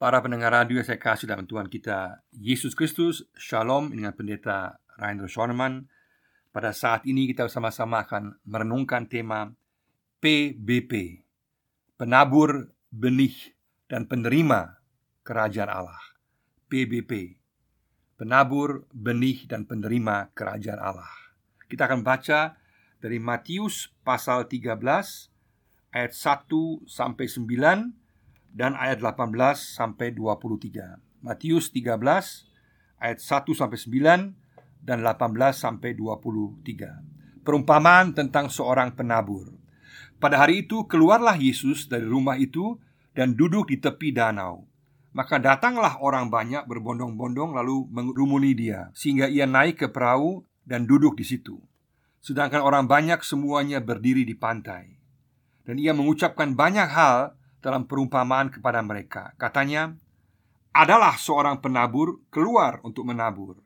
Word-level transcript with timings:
Para 0.00 0.24
pendengar 0.24 0.56
radio 0.56 0.80
saya 0.80 0.96
kasih 0.96 1.28
dalam 1.28 1.44
Tuhan 1.44 1.68
kita. 1.68 2.24
Yesus 2.32 2.72
Kristus 2.72 3.28
Shalom 3.36 3.92
dengan 3.92 4.16
pendeta 4.16 4.80
Rainer 4.96 5.28
Schoenemann. 5.28 5.92
Pada 6.48 6.72
saat 6.72 7.04
ini 7.04 7.28
kita 7.28 7.52
sama-sama 7.52 8.08
akan 8.08 8.40
merenungkan 8.48 9.04
tema 9.12 9.52
PBP 10.24 11.20
Penabur, 12.00 12.72
benih, 12.88 13.52
dan 13.92 14.08
penerima 14.08 14.80
kerajaan 15.20 15.68
Allah. 15.68 16.00
PBP 16.72 17.36
Penabur, 18.16 18.88
benih, 18.96 19.44
dan 19.44 19.68
penerima 19.68 20.32
kerajaan 20.32 20.80
Allah. 20.80 21.12
Kita 21.68 21.84
akan 21.84 22.00
baca 22.00 22.56
dari 23.04 23.20
Matius 23.20 23.92
pasal 24.00 24.48
13 24.48 24.80
ayat 25.92 26.12
1 26.16 26.88
sampai 26.88 27.28
9 27.28 27.99
dan 28.50 28.74
ayat 28.74 28.98
18 29.02 29.30
sampai 29.56 30.14
23. 30.14 30.98
Matius 31.22 31.70
13 31.70 31.96
ayat 33.00 33.18
1 33.18 33.46
sampai 33.56 33.78
9 33.78 34.84
dan 34.84 34.98
18 35.04 35.56
sampai 35.56 35.94
23. 35.96 37.44
Perumpamaan 37.44 38.12
tentang 38.12 38.52
seorang 38.52 38.92
penabur. 38.92 39.52
Pada 40.20 40.44
hari 40.44 40.68
itu 40.68 40.84
keluarlah 40.84 41.36
Yesus 41.40 41.88
dari 41.88 42.04
rumah 42.04 42.36
itu 42.36 42.76
dan 43.16 43.32
duduk 43.32 43.72
di 43.72 43.80
tepi 43.80 44.12
danau. 44.12 44.68
Maka 45.10 45.42
datanglah 45.42 45.98
orang 45.98 46.30
banyak 46.30 46.68
berbondong-bondong 46.70 47.56
lalu 47.56 47.88
mengerumuni 47.90 48.54
dia 48.54 48.94
sehingga 48.94 49.26
ia 49.26 49.48
naik 49.48 49.82
ke 49.82 49.88
perahu 49.90 50.46
dan 50.62 50.86
duduk 50.86 51.18
di 51.18 51.26
situ. 51.26 51.58
Sedangkan 52.20 52.60
orang 52.60 52.84
banyak 52.86 53.24
semuanya 53.24 53.80
berdiri 53.80 54.28
di 54.28 54.36
pantai. 54.36 55.00
Dan 55.64 55.80
ia 55.80 55.96
mengucapkan 55.96 56.52
banyak 56.52 56.88
hal 56.92 57.34
dalam 57.60 57.84
perumpamaan 57.84 58.48
kepada 58.48 58.80
mereka. 58.80 59.36
Katanya, 59.36 59.94
"Adalah 60.72 61.16
seorang 61.20 61.60
penabur 61.60 62.24
keluar 62.32 62.80
untuk 62.84 63.08
menabur. 63.08 63.60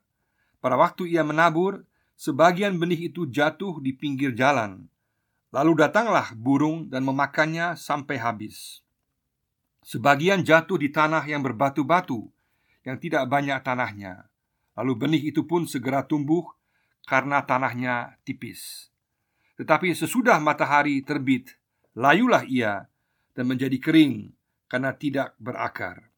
Pada 0.59 0.75
waktu 0.75 1.15
ia 1.15 1.23
menabur, 1.23 1.87
sebagian 2.19 2.79
benih 2.79 3.11
itu 3.11 3.27
jatuh 3.31 3.79
di 3.79 3.95
pinggir 3.95 4.35
jalan. 4.35 4.87
Lalu 5.55 5.87
datanglah 5.87 6.35
burung 6.35 6.91
dan 6.91 7.07
memakannya 7.07 7.79
sampai 7.79 8.19
habis. 8.19 8.83
Sebagian 9.85 10.43
jatuh 10.43 10.81
di 10.81 10.89
tanah 10.89 11.23
yang 11.29 11.45
berbatu-batu, 11.45 12.27
yang 12.83 12.97
tidak 12.99 13.29
banyak 13.29 13.61
tanahnya. 13.63 14.27
Lalu 14.75 14.93
benih 14.97 15.23
itu 15.31 15.47
pun 15.47 15.69
segera 15.69 16.03
tumbuh 16.03 16.43
karena 17.07 17.45
tanahnya 17.45 18.17
tipis. 18.27 18.91
Tetapi 19.61 19.95
sesudah 19.95 20.43
matahari 20.43 21.05
terbit, 21.05 21.55
layulah 21.95 22.43
ia 22.49 22.91
dan 23.35 23.51
menjadi 23.51 23.77
kering 23.83 24.31
karena 24.71 24.95
tidak 24.95 25.35
berakar. 25.43 26.09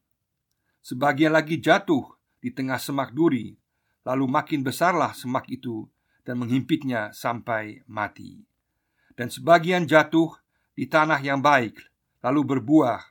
Sebagian 0.85 1.33
lagi 1.33 1.59
jatuh 1.59 2.15
di 2.39 2.53
tengah 2.53 2.79
semak 2.79 3.11
duri, 3.11 3.57
lalu 4.05 4.25
makin 4.29 4.61
besarlah 4.63 5.11
semak 5.11 5.49
itu 5.51 5.89
dan 6.23 6.39
menghimpitnya 6.39 7.11
sampai 7.11 7.83
mati. 7.89 8.45
Dan 9.17 9.33
sebagian 9.33 9.89
jatuh 9.89 10.31
di 10.77 10.85
tanah 10.85 11.17
yang 11.19 11.41
baik, 11.41 11.81
lalu 12.21 12.55
berbuah. 12.55 13.01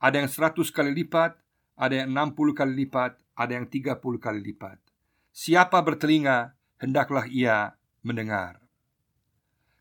Ada 0.00 0.24
yang 0.24 0.30
seratus 0.32 0.72
kali 0.72 0.90
lipat, 1.04 1.36
ada 1.76 1.94
yang 2.00 2.16
enam 2.16 2.32
puluh 2.32 2.56
kali 2.56 2.72
lipat, 2.86 3.20
ada 3.36 3.52
yang 3.52 3.68
tiga 3.68 4.00
puluh 4.00 4.16
kali 4.16 4.40
lipat. 4.40 4.80
Siapa 5.34 5.82
bertelinga, 5.82 6.54
hendaklah 6.80 7.26
ia 7.26 7.74
mendengar. 8.06 8.62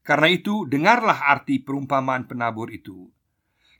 Karena 0.03 0.27
itu, 0.27 0.67
dengarlah 0.67 1.29
arti 1.31 1.61
perumpamaan 1.61 2.27
penabur 2.27 2.67
itu 2.73 3.12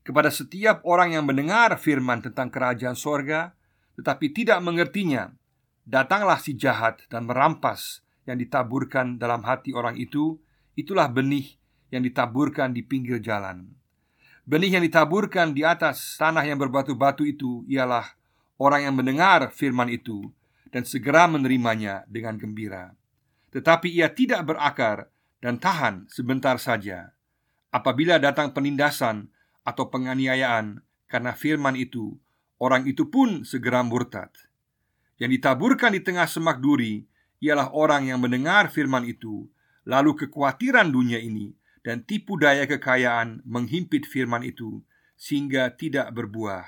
kepada 0.04 0.30
setiap 0.30 0.84
orang 0.84 1.16
yang 1.16 1.24
mendengar 1.24 1.76
firman 1.80 2.20
tentang 2.20 2.52
kerajaan 2.52 2.96
sorga 2.96 3.56
tetapi 3.96 4.36
tidak 4.36 4.60
mengertinya 4.60 5.32
datanglah 5.84 6.40
si 6.40 6.56
jahat 6.56 7.04
dan 7.12 7.28
merampas 7.28 8.04
yang 8.24 8.40
ditaburkan 8.40 9.20
dalam 9.20 9.44
hati 9.44 9.76
orang 9.76 10.00
itu. 10.00 10.40
Itulah 10.74 11.06
benih 11.06 11.54
yang 11.94 12.02
ditaburkan 12.02 12.74
di 12.74 12.82
pinggir 12.82 13.22
jalan. 13.22 13.70
Benih 14.44 14.76
yang 14.76 14.84
ditaburkan 14.84 15.54
di 15.54 15.62
atas 15.62 16.18
tanah 16.18 16.42
yang 16.42 16.58
berbatu-batu 16.58 17.24
itu 17.30 17.62
ialah 17.70 18.04
orang 18.58 18.90
yang 18.90 18.96
mendengar 18.98 19.54
firman 19.54 19.88
itu 19.94 20.34
dan 20.74 20.82
segera 20.82 21.30
menerimanya 21.30 22.02
dengan 22.10 22.42
gembira. 22.42 22.98
Tetapi 23.54 23.94
ia 23.94 24.10
tidak 24.10 24.50
berakar 24.50 25.14
dan 25.38 25.62
tahan 25.62 26.10
sebentar 26.10 26.58
saja. 26.58 27.14
Apabila 27.70 28.18
datang 28.18 28.50
penindasan 28.50 29.30
atau 29.64 29.88
penganiayaan 29.90 30.84
karena 31.08 31.32
firman 31.36 31.76
itu, 31.76 32.20
orang 32.60 32.88
itu 32.88 33.08
pun 33.08 33.44
segera 33.48 33.84
murtad. 33.84 34.32
Yang 35.20 35.40
ditaburkan 35.40 35.96
di 35.96 36.02
tengah 36.04 36.28
semak 36.28 36.60
duri 36.60 37.08
ialah 37.44 37.72
orang 37.76 38.12
yang 38.12 38.20
mendengar 38.20 38.72
firman 38.72 39.08
itu, 39.08 39.48
lalu 39.88 40.16
kekhawatiran 40.16 40.92
dunia 40.92 41.20
ini 41.20 41.56
dan 41.84 42.04
tipu 42.04 42.40
daya 42.40 42.64
kekayaan 42.64 43.44
menghimpit 43.44 44.08
firman 44.08 44.44
itu 44.44 44.80
sehingga 45.20 45.72
tidak 45.76 46.12
berbuah. 46.16 46.64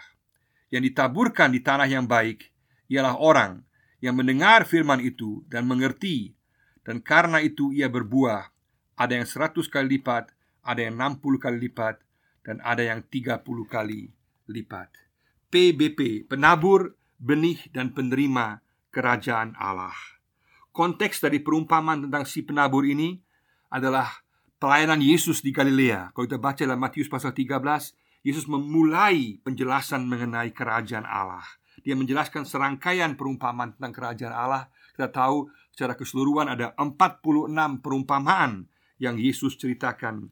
Yang 0.72 0.92
ditaburkan 0.92 1.56
di 1.56 1.60
tanah 1.64 1.88
yang 1.88 2.06
baik 2.06 2.52
ialah 2.92 3.18
orang 3.18 3.64
yang 4.04 4.14
mendengar 4.20 4.68
firman 4.70 5.02
itu 5.02 5.42
dan 5.50 5.66
mengerti, 5.66 6.38
dan 6.86 7.02
karena 7.02 7.42
itu 7.42 7.74
ia 7.74 7.90
berbuah. 7.90 8.54
Ada 8.94 9.18
yang 9.18 9.28
seratus 9.28 9.66
kali 9.66 9.98
lipat, 9.98 10.30
ada 10.62 10.86
yang 10.86 11.02
enam 11.02 11.18
puluh 11.18 11.42
kali 11.42 11.58
lipat, 11.58 12.05
dan 12.46 12.62
ada 12.62 12.86
yang 12.86 13.02
30 13.02 13.42
kali 13.66 14.14
lipat. 14.46 14.94
PBP, 15.50 16.30
penabur, 16.30 16.94
benih 17.18 17.58
dan 17.74 17.90
penerima 17.90 18.62
kerajaan 18.94 19.58
Allah. 19.58 19.98
Konteks 20.70 21.26
dari 21.26 21.42
perumpamaan 21.42 22.06
tentang 22.06 22.24
si 22.30 22.46
penabur 22.46 22.86
ini 22.86 23.18
adalah 23.74 24.22
pelayanan 24.62 25.02
Yesus 25.02 25.42
di 25.42 25.50
Galilea. 25.50 26.14
Kalau 26.14 26.26
kita 26.30 26.38
baca 26.38 26.62
dalam 26.62 26.80
Matius 26.80 27.10
pasal 27.10 27.34
13, 27.34 27.58
Yesus 28.22 28.46
memulai 28.46 29.42
penjelasan 29.42 30.06
mengenai 30.06 30.54
kerajaan 30.54 31.08
Allah. 31.08 31.46
Dia 31.82 31.98
menjelaskan 31.98 32.46
serangkaian 32.46 33.14
perumpamaan 33.18 33.78
tentang 33.78 33.94
kerajaan 33.94 34.36
Allah. 34.36 34.64
Kita 34.94 35.12
tahu 35.12 35.50
secara 35.76 35.94
keseluruhan 35.94 36.48
ada 36.48 36.72
46 36.78 37.52
perumpamaan 37.84 38.66
yang 38.96 39.20
Yesus 39.20 39.60
ceritakan 39.60 40.32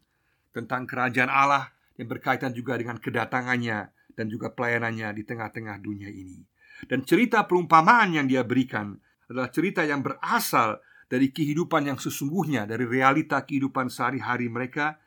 tentang 0.56 0.88
kerajaan 0.88 1.28
Allah 1.28 1.73
yang 1.98 2.08
berkaitan 2.10 2.52
juga 2.54 2.78
dengan 2.78 2.98
kedatangannya 2.98 3.80
dan 4.14 4.26
juga 4.30 4.54
pelayanannya 4.54 5.10
di 5.14 5.24
tengah-tengah 5.26 5.78
dunia 5.82 6.10
ini. 6.10 6.42
Dan 6.86 7.06
cerita 7.06 7.46
perumpamaan 7.46 8.18
yang 8.18 8.28
dia 8.28 8.42
berikan 8.44 8.98
adalah 9.30 9.50
cerita 9.50 9.86
yang 9.86 10.04
berasal 10.04 10.82
dari 11.08 11.30
kehidupan 11.30 11.94
yang 11.94 12.00
sesungguhnya, 12.02 12.66
dari 12.66 12.84
realita 12.90 13.46
kehidupan 13.46 13.88
sehari-hari 13.88 14.50
mereka, 14.50 14.98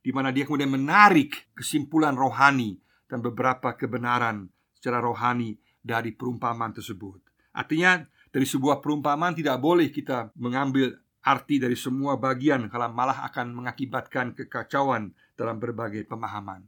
di 0.00 0.14
mana 0.14 0.30
dia 0.30 0.46
kemudian 0.46 0.70
menarik 0.70 1.50
kesimpulan 1.58 2.14
rohani 2.14 2.78
dan 3.10 3.18
beberapa 3.18 3.74
kebenaran 3.74 4.46
secara 4.78 5.02
rohani 5.02 5.58
dari 5.82 6.14
perumpamaan 6.14 6.70
tersebut. 6.70 7.22
Artinya, 7.54 8.06
dari 8.30 8.46
sebuah 8.46 8.78
perumpamaan 8.78 9.34
tidak 9.34 9.58
boleh 9.58 9.90
kita 9.90 10.30
mengambil 10.38 10.92
arti 11.26 11.58
dari 11.58 11.74
semua 11.74 12.14
bagian 12.14 12.70
kalau 12.70 12.86
malah 12.94 13.26
akan 13.26 13.50
mengakibatkan 13.50 14.30
kekacauan 14.38 15.10
dalam 15.34 15.58
berbagai 15.58 16.06
pemahaman. 16.06 16.62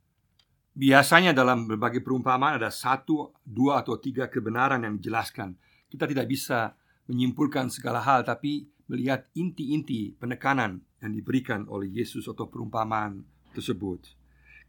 Biasanya 0.75 1.31
dalam 1.31 1.71
berbagai 1.71 2.03
perumpamaan 2.03 2.59
ada 2.59 2.71
satu, 2.71 3.31
dua, 3.47 3.83
atau 3.83 3.99
tiga 3.99 4.27
kebenaran 4.27 4.83
yang 4.83 4.99
dijelaskan. 4.99 5.55
Kita 5.87 6.07
tidak 6.07 6.27
bisa 6.27 6.75
menyimpulkan 7.07 7.71
segala 7.71 8.03
hal, 8.03 8.27
tapi 8.27 8.67
melihat 8.91 9.27
inti-inti 9.35 10.15
penekanan 10.19 10.83
yang 11.03 11.13
diberikan 11.15 11.67
oleh 11.71 11.91
Yesus 11.91 12.27
atau 12.27 12.47
perumpamaan 12.51 13.23
tersebut. 13.55 14.07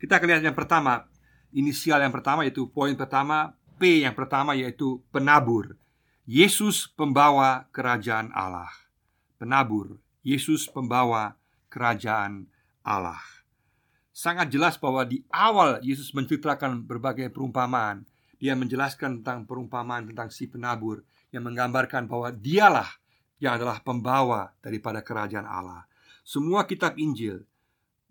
Kita 0.01 0.17
akan 0.17 0.27
lihat 0.33 0.45
yang 0.45 0.57
pertama, 0.57 1.05
inisial 1.53 2.01
yang 2.01 2.13
pertama 2.13 2.45
yaitu 2.45 2.69
poin 2.69 2.93
pertama, 2.97 3.53
P 3.77 4.05
yang 4.05 4.17
pertama 4.17 4.57
yaitu 4.57 5.01
penabur. 5.13 5.77
Yesus 6.29 6.89
pembawa 6.93 7.69
kerajaan 7.73 8.29
Allah 8.33 8.88
penabur, 9.39 9.97
Yesus 10.21 10.67
pembawa 10.67 11.39
kerajaan 11.71 12.45
Allah. 12.83 13.23
Sangat 14.11 14.51
jelas 14.51 14.75
bahwa 14.75 15.07
di 15.07 15.23
awal 15.31 15.79
Yesus 15.79 16.11
menceritakan 16.11 16.83
berbagai 16.83 17.31
perumpamaan. 17.31 18.03
Dia 18.35 18.55
menjelaskan 18.55 19.23
tentang 19.23 19.47
perumpamaan 19.47 20.11
tentang 20.11 20.27
si 20.31 20.47
penabur 20.47 21.03
yang 21.31 21.47
menggambarkan 21.47 22.07
bahwa 22.07 22.31
dialah 22.35 22.87
yang 23.39 23.55
adalah 23.55 23.79
pembawa 23.79 24.51
daripada 24.59 24.99
kerajaan 24.99 25.47
Allah. 25.47 25.87
Semua 26.27 26.67
kitab 26.67 26.99
Injil, 26.99 27.47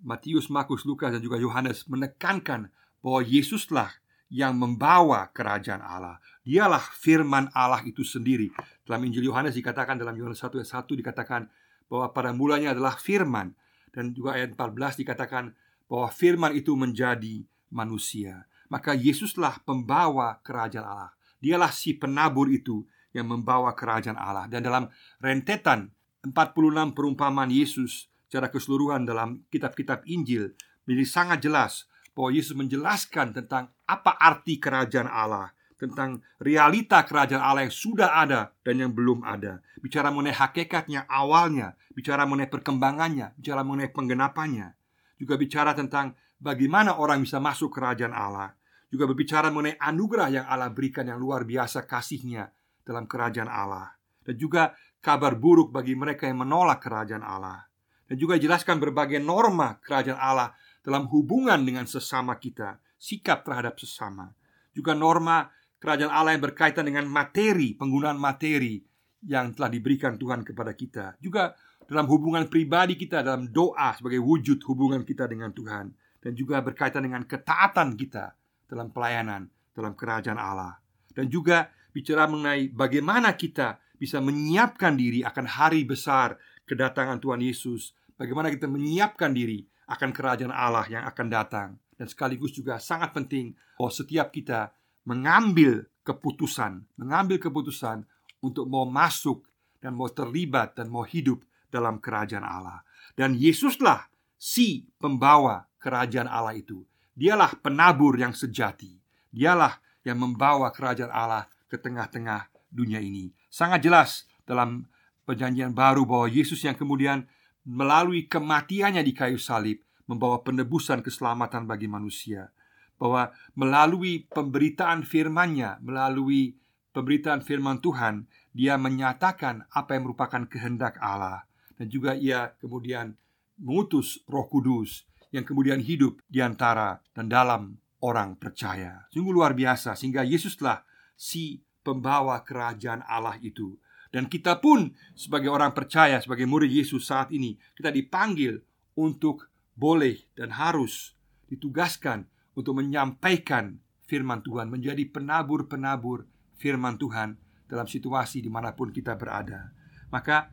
Matius, 0.01 0.49
Markus, 0.49 0.89
Lukas, 0.89 1.13
dan 1.13 1.21
juga 1.21 1.37
Yohanes 1.37 1.85
menekankan 1.87 2.73
bahwa 3.05 3.21
Yesuslah 3.21 3.93
yang 4.29 4.57
membawa 4.57 5.29
kerajaan 5.33 5.81
Allah. 5.81 6.21
Dialah 6.45 6.81
firman 6.97 7.49
Allah 7.57 7.81
itu 7.85 8.05
sendiri. 8.05 8.53
Dalam 8.85 9.05
Injil 9.05 9.29
Yohanes 9.29 9.57
dikatakan 9.57 9.97
dalam 9.97 10.17
Yohanes 10.17 10.41
1 10.41 10.53
ayat 10.61 10.71
1 10.85 11.01
dikatakan 11.01 11.49
bahwa 11.89 12.13
pada 12.13 12.31
mulanya 12.37 12.77
adalah 12.77 12.97
firman 13.01 13.57
dan 13.93 14.13
juga 14.13 14.37
ayat 14.37 14.53
14 14.53 15.01
dikatakan 15.01 15.57
bahwa 15.89 16.09
firman 16.13 16.53
itu 16.53 16.77
menjadi 16.77 17.45
manusia. 17.73 18.45
maka 18.69 18.93
Yesuslah 18.93 19.65
pembawa 19.65 20.45
kerajaan 20.45 20.85
Allah. 20.85 21.13
Dialah 21.41 21.73
si 21.73 21.97
penabur 21.97 22.53
itu 22.53 22.85
yang 23.17 23.25
membawa 23.33 23.73
kerajaan 23.73 24.21
Allah. 24.21 24.45
Dan 24.47 24.61
dalam 24.61 24.93
rentetan 25.25 25.89
46 26.21 26.93
perumpamaan 26.93 27.49
Yesus 27.49 28.13
secara 28.29 28.53
keseluruhan 28.53 29.09
dalam 29.09 29.41
kitab-kitab 29.49 30.05
Injil 30.05 30.53
menjadi 30.85 31.07
sangat 31.09 31.39
jelas 31.41 31.89
bahwa 32.19 32.35
Yesus 32.35 32.59
menjelaskan 32.59 33.31
tentang 33.31 33.70
apa 33.87 34.19
arti 34.19 34.59
kerajaan 34.59 35.06
Allah, 35.06 35.55
tentang 35.79 36.19
realita 36.43 37.06
kerajaan 37.06 37.38
Allah 37.38 37.70
yang 37.70 37.76
sudah 37.79 38.19
ada 38.19 38.50
dan 38.67 38.82
yang 38.82 38.91
belum 38.91 39.23
ada. 39.23 39.62
Bicara 39.79 40.11
mengenai 40.11 40.35
hakikatnya 40.35 41.06
awalnya, 41.06 41.79
bicara 41.94 42.26
mengenai 42.26 42.50
perkembangannya, 42.50 43.38
bicara 43.38 43.62
mengenai 43.62 43.94
penggenapannya. 43.94 44.75
Juga 45.15 45.38
bicara 45.38 45.79
tentang 45.79 46.19
bagaimana 46.43 46.99
orang 46.99 47.23
bisa 47.23 47.38
masuk 47.38 47.70
kerajaan 47.70 48.11
Allah. 48.11 48.50
Juga 48.91 49.06
berbicara 49.06 49.55
mengenai 49.55 49.79
anugerah 49.79 50.29
yang 50.43 50.47
Allah 50.50 50.75
berikan 50.75 51.06
yang 51.06 51.23
luar 51.23 51.47
biasa 51.47 51.87
kasihnya 51.87 52.50
dalam 52.82 53.06
kerajaan 53.06 53.47
Allah. 53.47 53.94
Dan 54.26 54.35
juga 54.35 54.75
kabar 54.99 55.38
buruk 55.38 55.71
bagi 55.71 55.94
mereka 55.94 56.26
yang 56.26 56.43
menolak 56.43 56.82
kerajaan 56.82 57.23
Allah 57.23 57.69
dan 58.09 58.17
juga 58.17 58.41
jelaskan 58.41 58.81
berbagai 58.81 59.21
norma 59.21 59.76
kerajaan 59.85 60.17
Allah 60.17 60.56
dalam 60.88 61.05
hubungan 61.12 61.61
dengan 61.61 61.85
sesama 61.85 62.40
kita, 62.40 62.81
sikap 62.96 63.44
terhadap 63.44 63.76
sesama. 63.76 64.32
Juga 64.73 64.96
norma 64.96 65.44
kerajaan 65.76 66.08
Allah 66.08 66.32
yang 66.32 66.49
berkaitan 66.49 66.88
dengan 66.88 67.05
materi, 67.05 67.76
penggunaan 67.76 68.17
materi 68.17 68.81
yang 69.29 69.52
telah 69.52 69.69
diberikan 69.69 70.17
Tuhan 70.17 70.49
kepada 70.49 70.73
kita. 70.73 71.20
Juga 71.20 71.52
dalam 71.85 72.08
hubungan 72.08 72.49
pribadi 72.49 72.96
kita 72.96 73.20
dalam 73.20 73.52
doa 73.52 73.93
sebagai 74.00 74.17
wujud 74.17 74.64
hubungan 74.64 75.05
kita 75.05 75.29
dengan 75.29 75.52
Tuhan 75.52 75.93
dan 76.25 76.32
juga 76.32 76.64
berkaitan 76.64 77.05
dengan 77.05 77.29
ketaatan 77.29 77.93
kita 77.93 78.32
dalam 78.64 78.88
pelayanan 78.88 79.44
dalam 79.76 79.93
kerajaan 79.93 80.40
Allah. 80.40 80.81
Dan 81.12 81.29
juga 81.29 81.69
bicara 81.93 82.25
mengenai 82.25 82.73
bagaimana 82.73 83.37
kita 83.37 83.76
bisa 84.00 84.25
menyiapkan 84.25 84.96
diri 84.96 85.20
akan 85.20 85.44
hari 85.52 85.85
besar 85.85 86.40
kedatangan 86.64 87.20
Tuhan 87.20 87.44
Yesus 87.44 87.93
bagaimana 88.17 88.49
kita 88.49 88.70
menyiapkan 88.70 89.37
diri 89.37 89.69
akan 89.88 90.11
kerajaan 90.12 90.52
Allah 90.52 90.85
yang 90.87 91.05
akan 91.08 91.26
datang 91.32 91.69
dan 91.99 92.06
sekaligus 92.06 92.55
juga 92.55 92.79
sangat 92.79 93.11
penting 93.11 93.56
bahwa 93.81 93.90
setiap 93.90 94.31
kita 94.31 94.70
mengambil 95.08 95.88
keputusan, 96.06 96.87
mengambil 97.00 97.43
keputusan 97.43 98.06
untuk 98.44 98.70
mau 98.70 98.87
masuk 98.87 99.43
dan 99.82 99.99
mau 99.99 100.06
terlibat 100.06 100.79
dan 100.79 100.93
mau 100.93 101.02
hidup 101.02 101.43
dalam 101.69 101.99
kerajaan 101.99 102.46
Allah. 102.46 102.87
Dan 103.19 103.35
Yesuslah 103.35 104.06
si 104.38 104.87
pembawa 105.00 105.67
kerajaan 105.82 106.31
Allah 106.31 106.55
itu. 106.55 106.87
Dialah 107.19 107.58
penabur 107.58 108.14
yang 108.14 108.31
sejati. 108.31 108.94
Dialah 109.35 109.82
yang 110.06 110.23
membawa 110.23 110.70
kerajaan 110.70 111.11
Allah 111.11 111.50
ke 111.67 111.75
tengah-tengah 111.76 112.70
dunia 112.70 113.02
ini. 113.02 113.35
Sangat 113.50 113.82
jelas 113.82 114.25
dalam 114.46 114.87
perjanjian 115.26 115.75
baru 115.75 116.06
bahwa 116.06 116.31
Yesus 116.31 116.62
yang 116.62 116.79
kemudian 116.79 117.26
melalui 117.69 118.25
kematiannya 118.25 119.05
di 119.05 119.12
kayu 119.12 119.37
salib 119.37 119.85
membawa 120.09 120.41
penebusan 120.41 121.05
keselamatan 121.05 121.69
bagi 121.69 121.85
manusia. 121.85 122.49
Bahwa 122.97 123.31
melalui 123.55 124.25
pemberitaan 124.26 125.05
firman-Nya, 125.05 125.79
melalui 125.85 126.56
pemberitaan 126.97 127.44
firman 127.44 127.79
Tuhan, 127.85 128.26
dia 128.56 128.81
menyatakan 128.81 129.69
apa 129.70 129.94
yang 129.94 130.09
merupakan 130.09 130.49
kehendak 130.49 130.97
Allah. 130.99 131.44
Dan 131.79 131.87
juga 131.93 132.17
ia 132.17 132.56
kemudian 132.59 133.15
mengutus 133.61 134.19
Roh 134.26 134.50
Kudus 134.50 135.06
yang 135.31 135.44
kemudian 135.44 135.79
hidup 135.79 136.19
di 136.26 136.43
antara 136.43 136.99
dan 137.14 137.31
dalam 137.31 137.79
orang 138.03 138.35
percaya. 138.35 139.06
Sungguh 139.14 139.31
luar 139.31 139.55
biasa 139.55 139.94
sehingga 139.94 140.26
Yesuslah 140.26 140.82
si 141.14 141.62
pembawa 141.87 142.43
kerajaan 142.43 143.06
Allah 143.06 143.38
itu 143.38 143.79
dan 144.09 144.25
kita 144.25 144.57
pun 144.57 144.89
sebagai 145.13 145.53
orang 145.53 145.77
percaya, 145.77 146.17
sebagai 146.21 146.49
murid 146.49 146.73
Yesus 146.73 147.05
saat 147.05 147.29
ini 147.29 147.61
Kita 147.77 147.93
dipanggil 147.93 148.57
untuk 148.97 149.53
boleh 149.77 150.17
dan 150.33 150.57
harus 150.57 151.13
ditugaskan 151.53 152.25
untuk 152.57 152.81
menyampaikan 152.81 153.77
firman 154.09 154.41
Tuhan 154.41 154.73
Menjadi 154.73 155.05
penabur-penabur 155.13 156.25
firman 156.57 156.97
Tuhan 156.97 157.37
dalam 157.69 157.85
situasi 157.85 158.41
di 158.41 158.49
mana 158.49 158.73
pun 158.73 158.89
kita 158.89 159.13
berada. 159.13 159.69
Maka 160.09 160.49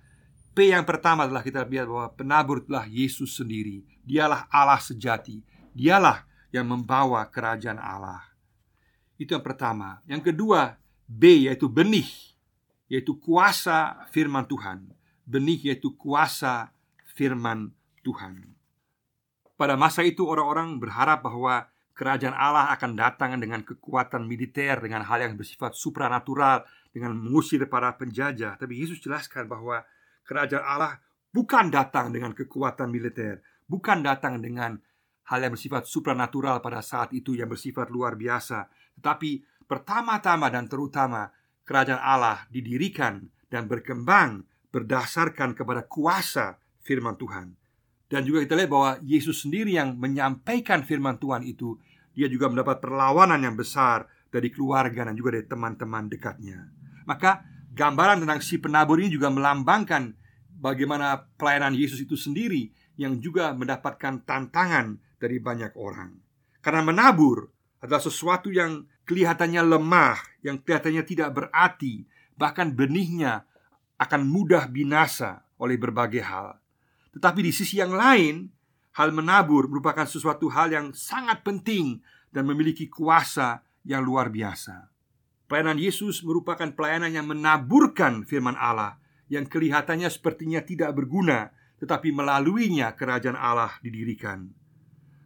P 0.52 0.76
yang 0.76 0.84
pertama 0.84 1.24
adalah 1.24 1.40
kita 1.40 1.64
lihat 1.64 1.88
bahwa 1.88 2.12
penabur 2.12 2.60
adalah 2.60 2.84
Yesus 2.92 3.40
sendiri. 3.40 3.88
Dialah 4.04 4.52
Allah 4.52 4.84
sejati. 4.84 5.40
Dialah 5.72 6.28
yang 6.52 6.68
membawa 6.68 7.24
kerajaan 7.32 7.80
Allah. 7.80 8.20
Itu 9.16 9.40
yang 9.40 9.48
pertama. 9.48 10.04
Yang 10.04 10.36
kedua 10.36 10.76
B 11.08 11.48
yaitu 11.48 11.72
benih 11.72 12.35
yaitu 12.92 13.18
kuasa 13.18 14.06
firman 14.14 14.46
Tuhan. 14.46 14.92
Benih 15.26 15.74
yaitu 15.74 15.98
kuasa 15.98 16.74
firman 17.18 17.74
Tuhan. 18.06 18.54
Pada 19.56 19.80
masa 19.80 20.04
itu 20.04 20.28
orang-orang 20.28 20.78
berharap 20.78 21.24
bahwa 21.24 21.72
kerajaan 21.96 22.36
Allah 22.36 22.76
akan 22.76 22.92
datang 23.00 23.40
dengan 23.40 23.64
kekuatan 23.64 24.28
militer 24.28 24.84
dengan 24.84 25.08
hal 25.08 25.24
yang 25.24 25.40
bersifat 25.40 25.74
supranatural 25.74 26.68
dengan 26.92 27.16
mengusir 27.16 27.64
para 27.72 27.96
penjajah. 27.96 28.60
Tapi 28.60 28.84
Yesus 28.84 29.00
jelaskan 29.00 29.48
bahwa 29.48 29.82
kerajaan 30.28 30.66
Allah 30.68 31.00
bukan 31.32 31.72
datang 31.72 32.12
dengan 32.12 32.36
kekuatan 32.36 32.92
militer, 32.92 33.40
bukan 33.64 34.04
datang 34.04 34.44
dengan 34.44 34.76
hal 35.32 35.40
yang 35.42 35.56
bersifat 35.56 35.88
supranatural 35.90 36.60
pada 36.60 36.84
saat 36.84 37.16
itu 37.16 37.34
yang 37.34 37.50
bersifat 37.50 37.90
luar 37.90 38.14
biasa, 38.20 38.70
tetapi 39.00 39.42
pertama-tama 39.66 40.52
dan 40.54 40.70
terutama 40.70 41.32
kerajaan 41.66 42.00
Allah 42.00 42.46
didirikan 42.54 43.28
dan 43.50 43.66
berkembang 43.66 44.46
berdasarkan 44.70 45.58
kepada 45.58 45.84
kuasa 45.90 46.62
firman 46.86 47.18
Tuhan. 47.18 47.58
Dan 48.06 48.22
juga 48.22 48.46
kita 48.46 48.54
lihat 48.54 48.70
bahwa 48.70 48.92
Yesus 49.02 49.44
sendiri 49.44 49.74
yang 49.74 49.98
menyampaikan 49.98 50.86
firman 50.86 51.18
Tuhan 51.18 51.42
itu 51.42 51.82
Dia 52.14 52.30
juga 52.30 52.48
mendapat 52.48 52.78
perlawanan 52.78 53.42
yang 53.42 53.58
besar 53.58 54.06
dari 54.30 54.54
keluarga 54.54 55.10
dan 55.10 55.18
juga 55.18 55.36
dari 55.36 55.46
teman-teman 55.50 56.06
dekatnya 56.06 56.70
Maka 57.10 57.42
gambaran 57.74 58.24
tentang 58.24 58.40
si 58.46 58.62
penabur 58.62 59.02
ini 59.02 59.10
juga 59.10 59.34
melambangkan 59.34 60.14
bagaimana 60.62 61.28
pelayanan 61.36 61.74
Yesus 61.74 62.06
itu 62.06 62.14
sendiri 62.14 62.70
Yang 62.94 63.26
juga 63.26 63.58
mendapatkan 63.58 64.22
tantangan 64.22 65.02
dari 65.18 65.42
banyak 65.42 65.74
orang 65.74 66.14
Karena 66.62 66.86
menabur 66.86 67.50
adalah 67.82 68.02
sesuatu 68.02 68.54
yang 68.54 68.86
kelihatannya 69.06 69.62
lemah, 69.62 70.18
yang 70.42 70.58
kelihatannya 70.60 71.04
tidak 71.06 71.30
berarti, 71.34 72.06
bahkan 72.36 72.74
benihnya 72.74 73.46
akan 74.02 74.28
mudah 74.28 74.68
binasa 74.68 75.46
oleh 75.62 75.80
berbagai 75.80 76.26
hal. 76.26 76.60
Tetapi 77.16 77.40
di 77.40 77.52
sisi 77.56 77.80
yang 77.80 77.96
lain, 77.96 78.52
hal 79.00 79.16
menabur 79.16 79.72
merupakan 79.72 80.04
sesuatu 80.04 80.52
hal 80.52 80.74
yang 80.74 80.92
sangat 80.92 81.46
penting 81.48 82.04
dan 82.36 82.44
memiliki 82.44 82.92
kuasa 82.92 83.64
yang 83.88 84.04
luar 84.04 84.28
biasa. 84.28 84.92
Pelayanan 85.46 85.80
Yesus 85.80 86.26
merupakan 86.26 86.68
pelayanan 86.74 87.14
yang 87.14 87.30
menaburkan 87.30 88.26
firman 88.26 88.58
Allah 88.58 89.00
yang 89.30 89.46
kelihatannya 89.46 90.10
sepertinya 90.10 90.60
tidak 90.66 90.92
berguna, 90.98 91.54
tetapi 91.78 92.10
melaluinya 92.12 92.94
kerajaan 92.98 93.38
Allah 93.38 93.78
didirikan. 93.80 94.50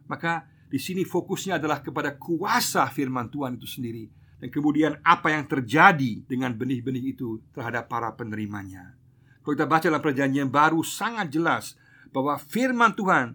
Maka 0.06 0.44
di 0.70 0.78
sini 0.78 1.02
fokusnya 1.02 1.58
adalah 1.58 1.82
kepada 1.82 2.14
kuasa 2.14 2.86
firman 2.86 3.26
Tuhan 3.26 3.58
itu 3.58 3.66
sendiri 3.66 4.06
dan 4.38 4.48
kemudian 4.54 5.02
apa 5.02 5.34
yang 5.34 5.50
terjadi 5.50 6.22
dengan 6.24 6.54
benih-benih 6.54 7.18
itu 7.18 7.42
terhadap 7.50 7.90
para 7.90 8.14
penerimanya. 8.14 8.94
Kalau 9.42 9.58
kita 9.58 9.66
baca 9.66 9.86
dalam 9.90 10.04
perjanjian 10.04 10.46
baru 10.46 10.86
sangat 10.86 11.26
jelas 11.34 11.74
bahwa 12.14 12.38
firman 12.38 12.94
Tuhan 12.94 13.34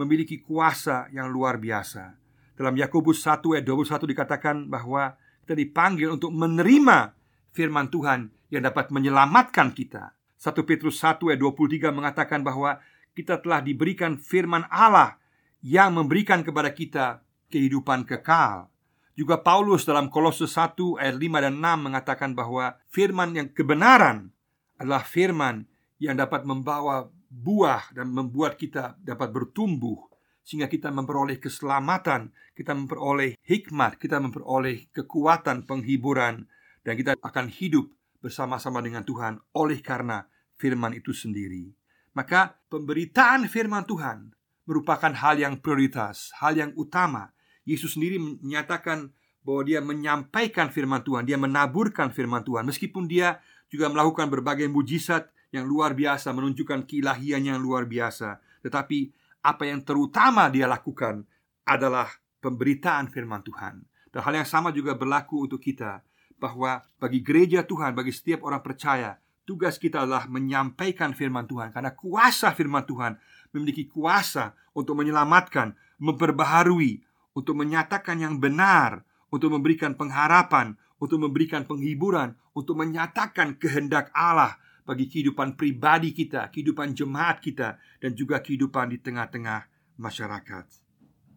memiliki 0.00 0.40
kuasa 0.40 1.12
yang 1.12 1.28
luar 1.28 1.60
biasa. 1.60 2.16
Dalam 2.56 2.72
Yakobus 2.72 3.28
1 3.28 3.44
ayat 3.60 3.64
21 3.68 4.10
dikatakan 4.16 4.56
bahwa 4.72 5.20
kita 5.44 5.52
dipanggil 5.52 6.16
untuk 6.16 6.32
menerima 6.32 7.12
firman 7.52 7.92
Tuhan 7.92 8.32
yang 8.48 8.64
dapat 8.64 8.88
menyelamatkan 8.88 9.76
kita. 9.76 10.16
1 10.40 10.56
Petrus 10.64 10.96
1 11.04 11.20
ayat 11.28 11.40
23 11.44 11.92
mengatakan 11.92 12.40
bahwa 12.40 12.80
kita 13.12 13.36
telah 13.44 13.60
diberikan 13.60 14.16
firman 14.16 14.64
Allah 14.72 15.19
yang 15.60 15.96
memberikan 15.96 16.40
kepada 16.40 16.72
kita 16.72 17.24
kehidupan 17.52 18.08
kekal. 18.08 18.68
Juga 19.12 19.36
Paulus 19.44 19.84
dalam 19.84 20.08
Kolose 20.08 20.48
1 20.48 20.96
ayat 20.96 21.16
5 21.16 21.44
dan 21.44 21.54
6 21.60 21.86
mengatakan 21.86 22.30
bahwa 22.32 22.80
firman 22.88 23.36
yang 23.36 23.48
kebenaran 23.52 24.32
adalah 24.80 25.04
firman 25.04 25.68
yang 26.00 26.16
dapat 26.16 26.48
membawa 26.48 27.12
buah 27.28 27.92
dan 27.92 28.08
membuat 28.08 28.56
kita 28.56 28.96
dapat 29.04 29.28
bertumbuh 29.28 30.08
sehingga 30.40 30.72
kita 30.72 30.88
memperoleh 30.88 31.36
keselamatan, 31.36 32.32
kita 32.56 32.72
memperoleh 32.72 33.36
hikmat, 33.44 34.00
kita 34.00 34.16
memperoleh 34.18 34.88
kekuatan 34.88 35.68
penghiburan 35.68 36.48
dan 36.80 36.94
kita 36.96 37.12
akan 37.20 37.52
hidup 37.52 37.92
bersama-sama 38.24 38.80
dengan 38.80 39.04
Tuhan 39.04 39.36
oleh 39.52 39.84
karena 39.84 40.24
firman 40.56 40.96
itu 40.96 41.12
sendiri. 41.12 41.68
Maka 42.16 42.56
pemberitaan 42.72 43.46
firman 43.46 43.84
Tuhan 43.84 44.39
merupakan 44.70 45.10
hal 45.10 45.42
yang 45.42 45.58
prioritas, 45.58 46.30
hal 46.38 46.54
yang 46.54 46.70
utama 46.78 47.34
Yesus 47.66 47.98
sendiri 47.98 48.22
menyatakan 48.22 49.10
bahwa 49.42 49.66
dia 49.66 49.82
menyampaikan 49.82 50.70
firman 50.70 51.02
Tuhan, 51.02 51.26
dia 51.26 51.34
menaburkan 51.34 52.14
firman 52.14 52.46
Tuhan 52.46 52.62
meskipun 52.70 53.10
dia 53.10 53.42
juga 53.66 53.90
melakukan 53.90 54.30
berbagai 54.30 54.70
mujizat 54.70 55.26
yang 55.50 55.66
luar 55.66 55.98
biasa, 55.98 56.30
menunjukkan 56.30 56.86
keilahian 56.86 57.42
yang 57.42 57.58
luar 57.58 57.90
biasa. 57.90 58.38
Tetapi 58.62 59.10
apa 59.42 59.66
yang 59.66 59.82
terutama 59.82 60.46
dia 60.46 60.70
lakukan 60.70 61.26
adalah 61.66 62.06
pemberitaan 62.38 63.10
firman 63.10 63.42
Tuhan. 63.42 63.82
Dan 64.10 64.20
hal 64.22 64.34
yang 64.42 64.46
sama 64.46 64.70
juga 64.70 64.94
berlaku 64.94 65.50
untuk 65.50 65.58
kita 65.58 66.02
bahwa 66.38 66.86
bagi 67.02 67.22
gereja 67.22 67.66
Tuhan, 67.66 67.94
bagi 67.94 68.14
setiap 68.14 68.46
orang 68.46 68.62
percaya, 68.62 69.18
tugas 69.50 69.82
kita 69.82 70.06
adalah 70.06 70.30
menyampaikan 70.30 71.10
firman 71.10 71.50
Tuhan 71.50 71.74
karena 71.74 71.90
kuasa 71.94 72.54
firman 72.54 72.86
Tuhan 72.86 73.18
memiliki 73.54 73.86
kuasa 73.90 74.54
untuk 74.74 74.98
menyelamatkan, 74.98 75.74
memperbaharui, 75.98 77.02
untuk 77.34 77.54
menyatakan 77.58 78.18
yang 78.18 78.38
benar, 78.38 79.06
untuk 79.30 79.54
memberikan 79.54 79.94
pengharapan, 79.94 80.74
untuk 80.98 81.22
memberikan 81.22 81.64
penghiburan, 81.64 82.34
untuk 82.52 82.78
menyatakan 82.78 83.56
kehendak 83.56 84.10
Allah 84.12 84.58
bagi 84.84 85.06
kehidupan 85.06 85.54
pribadi 85.54 86.10
kita, 86.10 86.50
kehidupan 86.50 86.92
jemaat 86.98 87.38
kita, 87.38 87.78
dan 88.02 88.10
juga 88.18 88.42
kehidupan 88.42 88.90
di 88.90 88.98
tengah-tengah 88.98 89.70
masyarakat. 90.00 90.66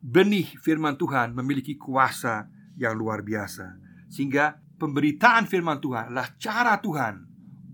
Benih 0.04 0.58
firman 0.60 0.98
Tuhan 0.98 1.32
memiliki 1.38 1.78
kuasa 1.78 2.50
yang 2.76 2.98
luar 2.98 3.22
biasa, 3.22 3.78
sehingga 4.10 4.58
pemberitaan 4.82 5.46
firman 5.46 5.80
Tuhan 5.80 6.12
adalah 6.12 6.34
cara 6.36 6.76
Tuhan 6.82 7.24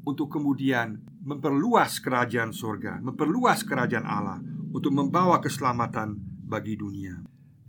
untuk 0.03 0.29
kemudian 0.29 0.99
memperluas 1.19 1.99
kerajaan 1.99 2.55
surga, 2.55 3.03
memperluas 3.03 3.67
kerajaan 3.67 4.07
Allah, 4.07 4.39
untuk 4.71 4.93
membawa 4.93 5.43
keselamatan 5.43 6.15
bagi 6.47 6.79
dunia. 6.79 7.19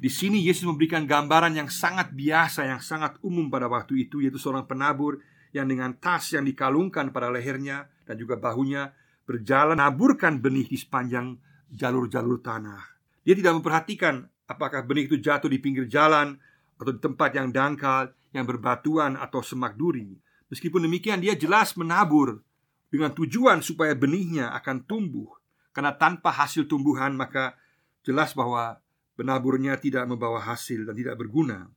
Di 0.01 0.09
sini 0.09 0.41
Yesus 0.41 0.65
memberikan 0.65 1.05
gambaran 1.05 1.61
yang 1.61 1.69
sangat 1.69 2.17
biasa, 2.17 2.65
yang 2.65 2.81
sangat 2.81 3.21
umum 3.21 3.53
pada 3.53 3.69
waktu 3.69 4.09
itu, 4.09 4.25
yaitu 4.25 4.41
seorang 4.41 4.65
penabur 4.65 5.21
yang 5.53 5.69
dengan 5.69 5.93
tas 5.99 6.31
yang 6.33 6.47
dikalungkan 6.47 7.13
pada 7.13 7.29
lehernya 7.29 7.91
dan 8.09 8.17
juga 8.17 8.41
bahunya 8.41 8.97
berjalan 9.29 9.77
menaburkan 9.77 10.41
benih 10.41 10.67
di 10.67 10.79
sepanjang 10.81 11.37
jalur-jalur 11.69 12.41
tanah. 12.41 12.81
Dia 13.23 13.37
tidak 13.37 13.61
memperhatikan 13.61 14.25
apakah 14.49 14.83
benih 14.83 15.07
itu 15.07 15.21
jatuh 15.21 15.53
di 15.53 15.61
pinggir 15.61 15.85
jalan 15.85 16.41
atau 16.81 16.93
di 16.97 17.01
tempat 17.03 17.37
yang 17.37 17.53
dangkal, 17.53 18.11
yang 18.33 18.49
berbatuan 18.49 19.21
atau 19.21 19.45
semak 19.45 19.77
duri. 19.77 20.17
Meskipun 20.51 20.83
demikian, 20.89 21.23
dia 21.23 21.37
jelas 21.37 21.77
menabur 21.77 22.43
dengan 22.91 23.15
tujuan 23.15 23.63
supaya 23.63 23.95
benihnya 23.95 24.51
akan 24.59 24.85
tumbuh. 24.85 25.31
Karena 25.71 25.95
tanpa 25.95 26.35
hasil 26.35 26.67
tumbuhan, 26.67 27.15
maka 27.15 27.55
jelas 28.03 28.35
bahwa 28.35 28.83
penaburnya 29.15 29.79
tidak 29.79 30.05
membawa 30.11 30.43
hasil 30.43 30.83
dan 30.83 30.99
tidak 30.99 31.17
berguna. 31.17 31.71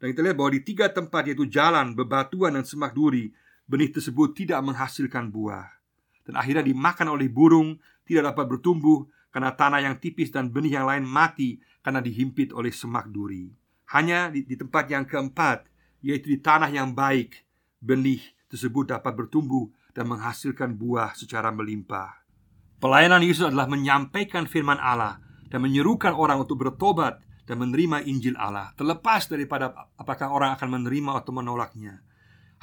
Dan 0.00 0.10
kita 0.10 0.24
lihat 0.24 0.36
bahwa 0.40 0.50
di 0.56 0.60
tiga 0.64 0.86
tempat 0.88 1.28
yaitu 1.28 1.44
jalan, 1.46 1.92
bebatuan, 1.92 2.56
dan 2.56 2.64
semak 2.64 2.96
duri, 2.96 3.30
benih 3.68 3.92
tersebut 3.92 4.32
tidak 4.32 4.60
menghasilkan 4.64 5.28
buah. 5.28 5.68
Dan 6.24 6.40
akhirnya 6.40 6.64
dimakan 6.64 7.14
oleh 7.14 7.28
burung, 7.28 7.76
tidak 8.08 8.32
dapat 8.32 8.56
bertumbuh 8.56 9.04
karena 9.28 9.52
tanah 9.52 9.80
yang 9.84 9.96
tipis 10.00 10.32
dan 10.32 10.48
benih 10.48 10.80
yang 10.80 10.88
lain 10.88 11.04
mati 11.04 11.60
karena 11.84 12.00
dihimpit 12.00 12.56
oleh 12.56 12.72
semak 12.72 13.12
duri. 13.12 13.52
Hanya 13.92 14.32
di, 14.32 14.48
di 14.48 14.56
tempat 14.56 14.88
yang 14.88 15.04
keempat, 15.04 15.68
yaitu 16.00 16.32
di 16.32 16.38
tanah 16.40 16.72
yang 16.72 16.96
baik, 16.96 17.44
benih 17.84 18.33
tersebut 18.48 18.92
dapat 18.94 19.12
bertumbuh 19.14 19.70
dan 19.94 20.10
menghasilkan 20.10 20.74
buah 20.74 21.14
secara 21.14 21.54
melimpah. 21.54 22.24
Pelayanan 22.82 23.24
Yesus 23.24 23.48
adalah 23.48 23.70
menyampaikan 23.70 24.44
firman 24.44 24.76
Allah 24.76 25.22
dan 25.48 25.62
menyerukan 25.64 26.12
orang 26.12 26.42
untuk 26.42 26.60
bertobat 26.60 27.22
dan 27.44 27.60
menerima 27.60 28.04
Injil 28.08 28.36
Allah, 28.40 28.72
terlepas 28.74 29.28
daripada 29.28 29.72
apakah 29.96 30.32
orang 30.32 30.56
akan 30.56 30.80
menerima 30.80 31.24
atau 31.24 31.32
menolaknya. 31.32 32.00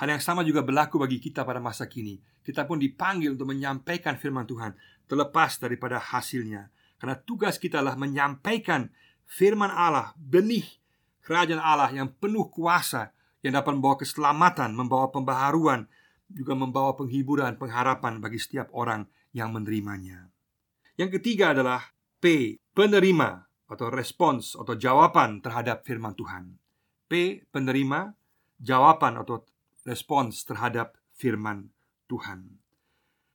Hal 0.02 0.10
yang 0.10 0.22
sama 0.22 0.42
juga 0.42 0.66
berlaku 0.66 0.98
bagi 0.98 1.22
kita 1.22 1.46
pada 1.46 1.62
masa 1.62 1.86
kini. 1.86 2.18
Kita 2.42 2.66
pun 2.66 2.82
dipanggil 2.82 3.38
untuk 3.38 3.54
menyampaikan 3.54 4.18
firman 4.18 4.50
Tuhan, 4.50 4.74
terlepas 5.06 5.62
daripada 5.62 6.02
hasilnya. 6.02 6.74
Karena 6.98 7.18
tugas 7.18 7.62
kita 7.62 7.82
adalah 7.82 7.98
menyampaikan 7.98 8.90
firman 9.30 9.70
Allah, 9.70 10.18
benih 10.18 10.66
kerajaan 11.22 11.62
Allah 11.62 11.94
yang 11.94 12.10
penuh 12.18 12.50
kuasa 12.50 13.14
yang 13.42 13.58
dapat 13.58 13.74
membawa 13.78 13.98
keselamatan, 13.98 14.74
membawa 14.74 15.10
pembaharuan, 15.10 15.90
juga 16.32 16.56
membawa 16.56 16.96
penghiburan, 16.96 17.60
pengharapan 17.60 18.24
bagi 18.24 18.40
setiap 18.40 18.72
orang 18.72 19.06
yang 19.36 19.52
menerimanya. 19.52 20.32
Yang 20.96 21.20
ketiga 21.20 21.52
adalah 21.52 21.92
P. 22.22 22.58
Penerima 22.72 23.44
atau 23.68 23.92
respons 23.92 24.56
atau 24.56 24.76
jawaban 24.78 25.44
terhadap 25.44 25.84
firman 25.84 26.16
Tuhan. 26.16 26.56
P. 27.12 27.44
Penerima, 27.52 28.16
jawaban 28.62 29.20
atau 29.20 29.44
respons 29.84 30.46
terhadap 30.48 30.96
firman 31.18 31.68
Tuhan. 32.08 32.62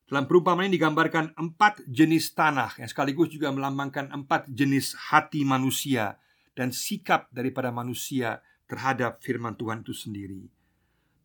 Dalam 0.07 0.31
perumpamaan 0.31 0.71
ini 0.71 0.79
digambarkan 0.79 1.35
empat 1.35 1.83
jenis 1.91 2.31
tanah 2.31 2.79
yang 2.79 2.87
sekaligus 2.87 3.27
juga 3.27 3.51
melambangkan 3.51 4.15
empat 4.15 4.47
jenis 4.47 4.95
hati 5.11 5.43
manusia 5.43 6.15
dan 6.55 6.71
sikap 6.71 7.27
daripada 7.35 7.75
manusia 7.75 8.39
terhadap 8.66 9.23
firman 9.23 9.54
Tuhan 9.54 9.82
itu 9.82 9.94
sendiri. 9.94 10.46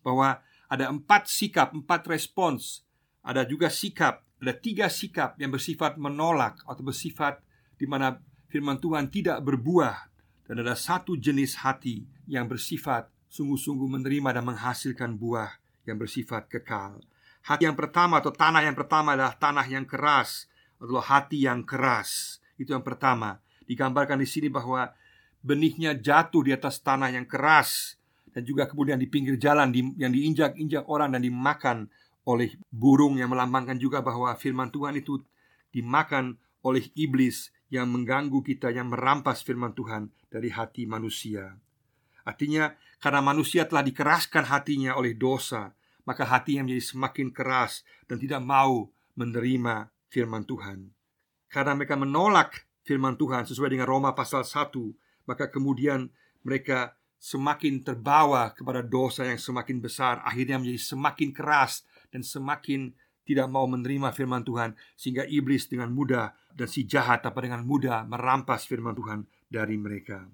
Bahwa 0.01 0.41
ada 0.71 0.87
empat 0.87 1.27
sikap, 1.27 1.75
empat 1.75 2.07
respons. 2.07 2.85
Ada 3.21 3.45
juga 3.45 3.69
sikap, 3.69 4.25
ada 4.41 4.53
tiga 4.57 4.89
sikap 4.89 5.37
yang 5.37 5.53
bersifat 5.53 6.01
menolak 6.01 6.57
atau 6.65 6.81
bersifat 6.81 7.37
di 7.77 7.85
mana 7.85 8.17
firman 8.49 8.81
Tuhan 8.81 9.13
tidak 9.13 9.45
berbuah 9.45 10.09
dan 10.49 10.65
ada 10.65 10.73
satu 10.73 11.13
jenis 11.13 11.61
hati 11.61 12.09
yang 12.25 12.49
bersifat 12.49 13.07
sungguh-sungguh 13.29 13.85
menerima 13.85 14.35
dan 14.35 14.43
menghasilkan 14.43 15.15
buah 15.15 15.61
yang 15.85 16.01
bersifat 16.01 16.49
kekal. 16.49 16.99
Hati 17.41 17.65
yang 17.65 17.77
pertama 17.77 18.21
atau 18.21 18.29
tanah 18.33 18.61
yang 18.65 18.77
pertama 18.77 19.13
adalah 19.13 19.33
tanah 19.33 19.65
yang 19.65 19.85
keras 19.85 20.49
atau 20.77 21.01
hati 21.01 21.45
yang 21.45 21.61
keras. 21.65 22.41
Itu 22.57 22.73
yang 22.73 22.85
pertama. 22.85 23.41
Digambarkan 23.65 24.19
di 24.19 24.27
sini 24.29 24.49
bahwa 24.49 24.91
benihnya 25.41 25.97
jatuh 25.97 26.45
di 26.45 26.51
atas 26.53 26.81
tanah 26.81 27.13
yang 27.13 27.25
keras 27.25 27.97
dan 28.31 28.47
juga 28.47 28.69
kemudian 28.69 28.97
di 28.97 29.09
pinggir 29.09 29.35
jalan 29.35 29.73
yang 29.99 30.13
diinjak-injak 30.13 30.87
orang 30.87 31.13
dan 31.17 31.21
dimakan 31.25 31.91
oleh 32.23 32.53
burung 32.69 33.17
yang 33.17 33.33
melambangkan 33.33 33.75
juga 33.81 33.99
bahwa 33.99 34.31
firman 34.37 34.69
Tuhan 34.69 34.95
itu 35.01 35.19
dimakan 35.73 36.37
oleh 36.61 36.93
iblis 36.93 37.49
yang 37.73 37.89
mengganggu 37.89 38.43
kita, 38.45 38.69
yang 38.69 38.91
merampas 38.93 39.41
firman 39.41 39.73
Tuhan 39.73 40.13
dari 40.29 40.53
hati 40.53 40.85
manusia. 40.85 41.57
Artinya, 42.21 42.69
karena 43.01 43.23
manusia 43.23 43.65
telah 43.65 43.81
dikeraskan 43.81 44.45
hatinya 44.45 44.93
oleh 44.93 45.17
dosa, 45.17 45.73
maka 46.05 46.27
hatinya 46.27 46.67
menjadi 46.67 46.93
semakin 46.93 47.33
keras 47.33 47.81
dan 48.05 48.21
tidak 48.21 48.43
mau 48.45 48.93
menerima 49.17 49.89
firman 50.11 50.45
Tuhan. 50.45 50.93
Karena 51.49 51.73
mereka 51.73 51.97
menolak 51.97 52.69
firman 52.85 53.17
Tuhan 53.17 53.49
sesuai 53.49 53.73
dengan 53.73 53.89
Roma 53.89 54.13
pasal 54.13 54.45
1, 54.45 54.69
maka 55.25 55.49
kemudian 55.49 56.09
mereka 56.41 56.97
semakin 57.21 57.85
terbawa 57.85 58.49
kepada 58.57 58.81
dosa 58.81 59.29
yang 59.29 59.37
semakin 59.37 59.77
besar, 59.77 60.25
akhirnya 60.25 60.57
menjadi 60.57 60.81
semakin 60.81 61.29
keras 61.29 61.85
dan 62.09 62.25
semakin 62.25 62.97
tidak 63.21 63.47
mau 63.47 63.69
menerima 63.69 64.09
firman 64.11 64.41
Tuhan 64.41 64.73
sehingga 64.97 65.23
iblis 65.29 65.69
dengan 65.69 65.93
mudah 65.93 66.33
dan 66.57 66.67
si 66.67 66.89
jahat 66.89 67.21
apa 67.21 67.39
dengan 67.39 67.61
mudah 67.61 68.03
merampas 68.09 68.65
firman 68.65 68.97
Tuhan 68.97 69.23
dari 69.45 69.77
mereka. 69.77 70.25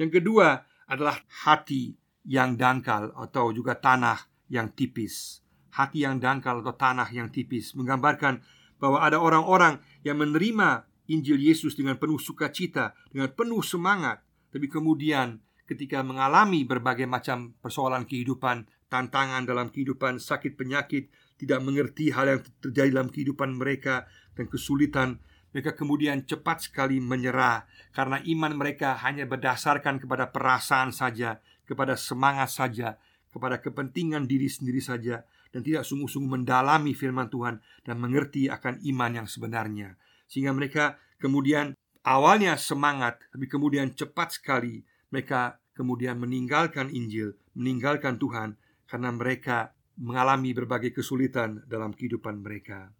Yang 0.00 0.20
kedua 0.20 0.64
adalah 0.88 1.20
hati 1.44 1.94
yang 2.24 2.56
dangkal 2.56 3.12
atau 3.14 3.52
juga 3.52 3.76
tanah 3.76 4.16
yang 4.48 4.72
tipis. 4.72 5.44
Hati 5.76 6.08
yang 6.08 6.16
dangkal 6.16 6.64
atau 6.64 6.74
tanah 6.74 7.12
yang 7.12 7.28
tipis 7.28 7.76
menggambarkan 7.76 8.40
bahwa 8.80 9.04
ada 9.04 9.20
orang-orang 9.20 9.78
yang 10.02 10.18
menerima 10.18 10.88
Injil 11.10 11.36
Yesus 11.36 11.76
dengan 11.76 12.00
penuh 12.00 12.16
sukacita, 12.16 12.96
dengan 13.12 13.28
penuh 13.32 13.60
semangat, 13.60 14.24
tapi 14.48 14.70
kemudian 14.70 15.42
ketika 15.68 16.00
mengalami 16.00 16.64
berbagai 16.64 17.04
macam 17.04 17.56
persoalan 17.60 18.08
kehidupan, 18.08 18.68
tantangan 18.88 19.44
dalam 19.44 19.68
kehidupan, 19.68 20.20
sakit 20.20 20.56
penyakit, 20.56 21.12
tidak 21.36 21.60
mengerti 21.60 22.14
hal 22.14 22.30
yang 22.30 22.40
terjadi 22.62 22.90
dalam 22.94 23.10
kehidupan 23.10 23.56
mereka 23.56 24.06
dan 24.38 24.46
kesulitan, 24.48 25.20
mereka 25.54 25.74
kemudian 25.78 26.26
cepat 26.26 26.66
sekali 26.66 26.98
menyerah 26.98 27.62
karena 27.94 28.18
iman 28.22 28.52
mereka 28.58 28.98
hanya 29.06 29.22
berdasarkan 29.28 30.02
kepada 30.02 30.34
perasaan 30.34 30.90
saja, 30.90 31.38
kepada 31.62 31.94
semangat 31.94 32.50
saja, 32.50 32.98
kepada 33.30 33.58
kepentingan 33.58 34.30
diri 34.30 34.50
sendiri 34.50 34.82
saja 34.82 35.22
dan 35.54 35.62
tidak 35.62 35.86
sungguh-sungguh 35.86 36.42
mendalami 36.42 36.94
firman 36.94 37.30
Tuhan 37.30 37.62
dan 37.86 37.96
mengerti 37.98 38.50
akan 38.50 38.82
iman 38.82 39.22
yang 39.22 39.28
sebenarnya. 39.30 39.94
Sehingga 40.26 40.52
mereka 40.56 40.98
kemudian 41.20 41.76
awalnya 42.04 42.58
semangat 42.60 43.20
tapi 43.32 43.48
kemudian 43.48 43.92
cepat 43.96 44.36
sekali 44.36 44.84
mereka 45.08 45.62
kemudian 45.74 46.18
meninggalkan 46.18 46.90
Injil, 46.90 47.34
meninggalkan 47.58 48.16
Tuhan 48.18 48.56
karena 48.86 49.10
mereka 49.10 49.74
mengalami 49.98 50.50
berbagai 50.54 50.90
kesulitan 50.94 51.62
dalam 51.66 51.94
kehidupan 51.94 52.42
mereka. 52.42 52.90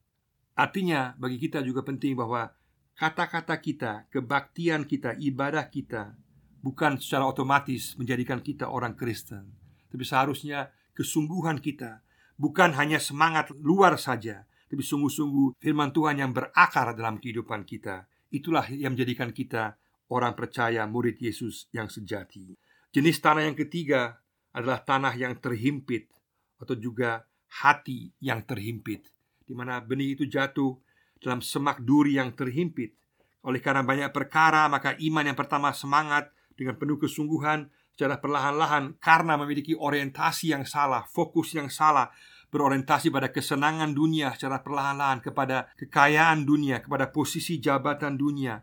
Artinya, 0.54 1.18
bagi 1.18 1.42
kita 1.42 1.58
juga 1.66 1.82
penting 1.82 2.14
bahwa 2.14 2.54
kata-kata 2.94 3.58
kita, 3.58 4.06
kebaktian 4.10 4.86
kita, 4.86 5.18
ibadah 5.18 5.66
kita 5.66 6.14
bukan 6.62 7.02
secara 7.02 7.26
otomatis 7.26 7.98
menjadikan 7.98 8.38
kita 8.38 8.70
orang 8.70 8.94
Kristen, 8.94 9.50
tapi 9.90 10.06
seharusnya 10.06 10.70
kesungguhan 10.94 11.58
kita 11.58 12.06
bukan 12.38 12.74
hanya 12.78 13.02
semangat 13.02 13.50
luar 13.58 13.98
saja, 13.98 14.46
tapi 14.74 14.82
sungguh-sungguh 14.82 15.62
firman 15.62 15.94
Tuhan 15.94 16.18
yang 16.18 16.34
berakar 16.34 16.98
dalam 16.98 17.22
kehidupan 17.22 17.62
kita. 17.62 18.10
Itulah 18.34 18.66
yang 18.74 18.98
menjadikan 18.98 19.30
kita 19.30 19.78
orang 20.10 20.34
percaya 20.34 20.82
murid 20.90 21.14
Yesus 21.22 21.70
yang 21.70 21.86
sejati. 21.86 22.58
Jenis 22.90 23.22
tanah 23.22 23.46
yang 23.46 23.54
ketiga 23.54 24.18
adalah 24.50 24.82
tanah 24.82 25.14
yang 25.14 25.38
terhimpit 25.38 26.10
atau 26.58 26.74
juga 26.74 27.22
hati 27.62 28.10
yang 28.18 28.42
terhimpit, 28.42 29.06
di 29.46 29.54
mana 29.54 29.78
benih 29.78 30.18
itu 30.18 30.26
jatuh 30.26 30.74
dalam 31.22 31.38
semak 31.38 31.78
duri 31.86 32.18
yang 32.18 32.34
terhimpit. 32.34 32.98
Oleh 33.46 33.62
karena 33.62 33.86
banyak 33.86 34.10
perkara, 34.10 34.66
maka 34.66 34.98
iman 34.98 35.22
yang 35.22 35.38
pertama 35.38 35.70
semangat 35.70 36.34
dengan 36.58 36.74
penuh 36.74 36.98
kesungguhan 36.98 37.70
secara 37.94 38.18
perlahan-lahan 38.18 38.98
karena 38.98 39.38
memiliki 39.38 39.78
orientasi 39.78 40.50
yang 40.50 40.66
salah, 40.66 41.06
fokus 41.06 41.54
yang 41.54 41.70
salah, 41.70 42.10
berorientasi 42.54 43.10
pada 43.10 43.34
kesenangan 43.34 43.90
dunia 43.90 44.30
secara 44.38 44.62
perlahan-lahan 44.62 45.18
kepada 45.18 45.74
kekayaan 45.74 46.46
dunia, 46.46 46.78
kepada 46.78 47.10
posisi 47.10 47.58
jabatan 47.58 48.14
dunia, 48.14 48.62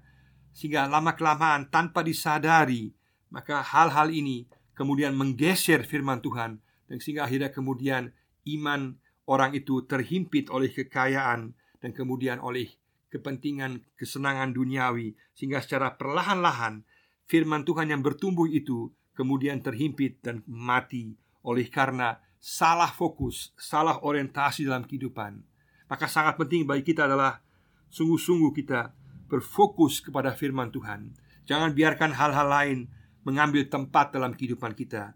sehingga 0.56 0.88
lama-kelamaan 0.88 1.68
tanpa 1.68 2.00
disadari, 2.00 2.96
maka 3.28 3.60
hal-hal 3.60 4.08
ini 4.08 4.48
kemudian 4.76 5.12
menggeser 5.12 5.84
firman 5.84 6.24
Tuhan. 6.24 6.64
Dan 6.88 7.00
sehingga 7.00 7.28
akhirnya 7.28 7.52
kemudian 7.52 8.12
iman 8.48 9.00
orang 9.28 9.56
itu 9.56 9.84
terhimpit 9.88 10.52
oleh 10.52 10.72
kekayaan 10.72 11.56
dan 11.80 11.92
kemudian 11.96 12.44
oleh 12.44 12.68
kepentingan 13.08 13.84
kesenangan 13.96 14.52
duniawi. 14.52 15.16
Sehingga 15.36 15.64
secara 15.64 15.96
perlahan-lahan 15.96 16.84
firman 17.32 17.64
Tuhan 17.64 17.92
yang 17.96 18.04
bertumbuh 18.04 18.48
itu 18.48 18.92
kemudian 19.16 19.64
terhimpit 19.64 20.20
dan 20.20 20.44
mati. 20.48 21.16
Oleh 21.48 21.72
karena 21.72 22.20
salah 22.42 22.90
fokus, 22.90 23.54
salah 23.54 24.02
orientasi 24.02 24.66
dalam 24.66 24.82
kehidupan. 24.82 25.46
Maka 25.86 26.10
sangat 26.10 26.42
penting 26.42 26.66
bagi 26.66 26.82
kita 26.82 27.06
adalah 27.06 27.38
sungguh-sungguh 27.94 28.52
kita 28.58 28.98
berfokus 29.30 30.02
kepada 30.02 30.34
firman 30.34 30.74
Tuhan. 30.74 31.14
Jangan 31.46 31.78
biarkan 31.78 32.18
hal-hal 32.18 32.48
lain 32.50 32.80
mengambil 33.22 33.70
tempat 33.70 34.10
dalam 34.10 34.34
kehidupan 34.34 34.74
kita. 34.74 35.14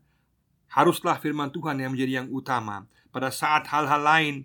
Haruslah 0.69 1.17
firman 1.17 1.49
Tuhan 1.49 1.81
yang 1.81 1.97
menjadi 1.97 2.23
yang 2.23 2.29
utama 2.29 2.85
pada 3.09 3.33
saat 3.33 3.65
hal-hal 3.73 4.05
lain 4.05 4.35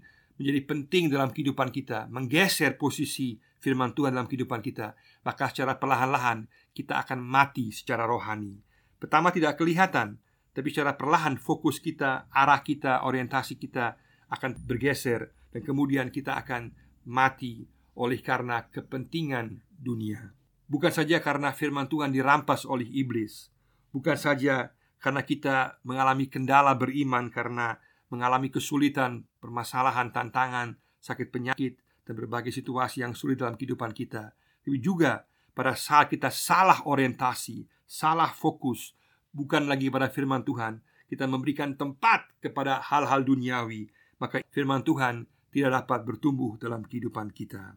menjadi 0.40 0.60
penting 0.64 1.12
dalam 1.12 1.28
kehidupan 1.36 1.68
kita, 1.68 2.08
menggeser 2.08 2.80
posisi 2.80 3.36
firman 3.60 3.92
Tuhan 3.92 4.16
dalam 4.16 4.24
kehidupan 4.24 4.64
kita, 4.64 4.96
maka 5.20 5.52
secara 5.52 5.76
perlahan-lahan 5.76 6.48
kita 6.72 6.96
akan 7.04 7.20
mati 7.20 7.68
secara 7.76 8.08
rohani. 8.08 8.56
Pertama 8.96 9.28
tidak 9.34 9.60
kelihatan, 9.60 10.16
tapi 10.60 10.76
secara 10.76 10.92
perlahan 10.92 11.40
fokus 11.40 11.80
kita, 11.80 12.28
arah 12.28 12.60
kita, 12.60 13.08
orientasi 13.08 13.56
kita 13.56 13.96
akan 14.28 14.60
bergeser 14.60 15.32
dan 15.48 15.64
kemudian 15.64 16.12
kita 16.12 16.36
akan 16.36 16.76
mati 17.08 17.64
oleh 17.96 18.20
karena 18.20 18.68
kepentingan 18.68 19.64
dunia. 19.72 20.36
Bukan 20.68 20.92
saja 20.92 21.24
karena 21.24 21.56
firman 21.56 21.88
Tuhan 21.88 22.12
dirampas 22.12 22.62
oleh 22.62 22.86
iblis 22.86 23.50
Bukan 23.90 24.14
saja 24.14 24.70
karena 25.02 25.26
kita 25.26 25.82
mengalami 25.82 26.30
kendala 26.30 26.78
beriman 26.78 27.26
Karena 27.26 27.74
mengalami 28.06 28.54
kesulitan, 28.54 29.26
permasalahan, 29.42 30.14
tantangan, 30.14 30.78
sakit 31.02 31.34
penyakit 31.34 31.74
Dan 32.06 32.14
berbagai 32.14 32.54
situasi 32.54 33.02
yang 33.02 33.18
sulit 33.18 33.42
dalam 33.42 33.58
kehidupan 33.58 33.90
kita 33.90 34.30
Tapi 34.62 34.78
juga 34.78 35.26
pada 35.58 35.74
saat 35.74 36.06
kita 36.06 36.30
salah 36.30 36.86
orientasi, 36.86 37.66
salah 37.82 38.30
fokus 38.30 38.94
Bukan 39.30 39.70
lagi 39.70 39.90
pada 39.90 40.10
firman 40.10 40.42
Tuhan. 40.42 40.82
Kita 41.06 41.26
memberikan 41.26 41.74
tempat 41.74 42.30
kepada 42.38 42.82
hal-hal 42.82 43.26
duniawi. 43.26 43.90
Maka 44.18 44.42
firman 44.50 44.82
Tuhan 44.86 45.26
tidak 45.50 45.82
dapat 45.82 46.06
bertumbuh 46.06 46.54
dalam 46.58 46.86
kehidupan 46.86 47.34
kita. 47.34 47.74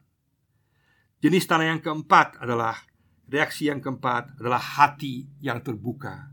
Jenis 1.18 1.46
tanah 1.46 1.74
yang 1.74 1.80
keempat 1.82 2.42
adalah 2.42 2.78
Reaksi 3.24 3.72
yang 3.72 3.80
keempat 3.80 4.36
adalah 4.36 4.60
hati 4.60 5.24
yang 5.40 5.64
terbuka. 5.64 6.28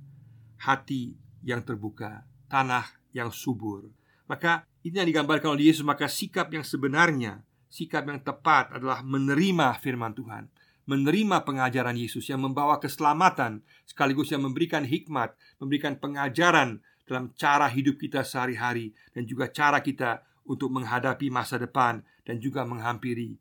Hati 0.59 1.15
yang 1.39 1.63
terbuka 1.63 2.27
Tanah 2.51 2.83
yang 3.15 3.31
subur. 3.31 3.87
Maka 4.27 4.67
ini 4.83 4.99
yang 4.99 5.07
digambarkan 5.07 5.55
oleh 5.55 5.71
Yesus 5.71 5.87
Maka 5.87 6.11
sikap 6.11 6.51
yang 6.51 6.67
sebenarnya 6.67 7.47
Sikap 7.71 8.03
yang 8.11 8.19
tepat 8.19 8.75
adalah 8.75 8.99
menerima 9.07 9.79
firman 9.79 10.11
Tuhan 10.11 10.51
Menerima 10.91 11.47
pengajaran 11.47 11.95
Yesus 11.95 12.27
yang 12.27 12.43
membawa 12.43 12.83
keselamatan 12.83 13.63
Sekaligus 13.87 14.27
yang 14.35 14.43
memberikan 14.43 14.83
hikmat 14.83 15.39
Memberikan 15.63 15.95
pengajaran 15.95 16.83
dalam 17.07 17.31
cara 17.39 17.71
hidup 17.71 17.95
kita 17.95 18.27
sehari-hari 18.27 18.91
Dan 19.15 19.23
juga 19.23 19.47
cara 19.47 19.79
kita 19.79 20.27
untuk 20.43 20.67
menghadapi 20.75 21.31
masa 21.31 21.55
depan 21.55 22.03
Dan 22.27 22.43
juga 22.43 22.67
menghampiri 22.67 23.39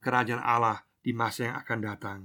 kerajaan 0.00 0.40
Allah 0.40 0.82
di 1.04 1.12
masa 1.12 1.48
yang 1.48 1.56
akan 1.60 1.78
datang. 1.80 2.18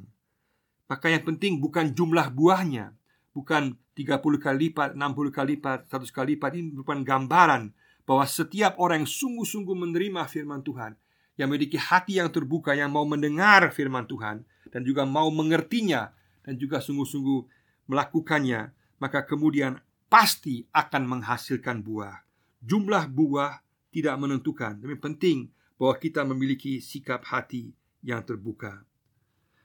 Maka 0.88 1.12
yang 1.12 1.24
penting 1.28 1.60
bukan 1.60 1.92
jumlah 1.92 2.32
buahnya, 2.32 2.96
bukan 3.36 3.76
30 3.96 4.22
kali 4.40 4.72
lipat, 4.72 4.96
60 4.96 5.32
kali 5.32 5.60
lipat, 5.60 5.92
100 5.92 6.12
kali 6.12 6.28
lipat 6.36 6.52
ini 6.56 6.76
merupakan 6.76 7.02
gambaran 7.04 7.72
bahwa 8.06 8.26
setiap 8.28 8.78
orang 8.78 9.04
yang 9.04 9.12
sungguh-sungguh 9.12 9.76
menerima 9.76 10.22
firman 10.30 10.62
Tuhan, 10.62 10.94
yang 11.36 11.52
memiliki 11.52 11.76
hati 11.76 12.22
yang 12.22 12.30
terbuka, 12.30 12.78
yang 12.78 12.94
mau 12.94 13.04
mendengar 13.04 13.74
firman 13.74 14.08
Tuhan 14.08 14.46
dan 14.76 14.84
juga 14.84 15.08
mau 15.08 15.32
mengertinya 15.32 16.12
dan 16.44 16.60
juga 16.60 16.84
sungguh-sungguh 16.84 17.40
melakukannya, 17.88 18.76
maka 19.00 19.24
kemudian 19.24 19.80
pasti 20.12 20.68
akan 20.76 21.08
menghasilkan 21.08 21.80
buah. 21.80 22.28
Jumlah 22.60 23.08
buah 23.08 23.64
tidak 23.96 24.20
menentukan, 24.20 24.76
tapi 24.84 25.00
penting 25.00 25.48
bahwa 25.80 25.96
kita 25.96 26.28
memiliki 26.28 26.84
sikap 26.84 27.24
hati 27.24 27.72
yang 28.04 28.20
terbuka. 28.28 28.84